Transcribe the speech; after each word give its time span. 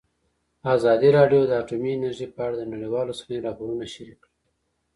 ازادي 0.75 1.09
راډیو 1.17 1.41
د 1.47 1.51
اټومي 1.61 1.91
انرژي 1.93 2.27
په 2.35 2.39
اړه 2.45 2.55
د 2.57 2.63
نړیوالو 2.73 3.09
رسنیو 3.11 3.45
راپورونه 3.47 3.83
شریک 3.93 4.19
کړي. 4.23 4.31